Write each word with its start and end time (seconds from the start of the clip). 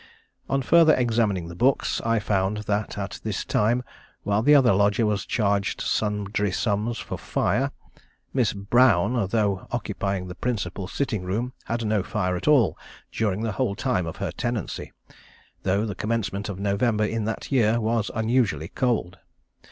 On 0.49 0.63
further 0.63 0.95
examining 0.95 1.47
the 1.47 1.55
books, 1.55 2.01
I 2.03 2.17
found 2.17 2.57
that 2.63 2.97
at 2.97 3.19
this 3.23 3.45
time, 3.45 3.83
while 4.23 4.41
the 4.41 4.55
other 4.55 4.73
lodger 4.73 5.05
was 5.05 5.27
charged 5.27 5.79
sundry 5.79 6.51
sums 6.51 6.97
for 6.97 7.19
fire, 7.19 7.69
Miss 8.33 8.51
Brown, 8.51 9.27
though 9.27 9.67
occupying 9.71 10.25
the 10.27 10.33
principal 10.33 10.87
sitting 10.87 11.21
room, 11.23 11.53
had 11.65 11.85
no 11.85 12.01
fire 12.01 12.35
at 12.35 12.47
all 12.47 12.79
during 13.11 13.43
the 13.43 13.51
whole 13.51 13.75
time 13.75 14.07
of 14.07 14.15
her 14.15 14.31
tenancy, 14.31 14.91
though 15.61 15.85
the 15.85 15.93
commencement 15.93 16.49
of 16.49 16.57
November 16.59 17.05
in 17.05 17.25
that 17.25 17.51
year 17.51 17.79
was 17.79 18.09
unusually 18.15 18.69
cold. 18.69 19.19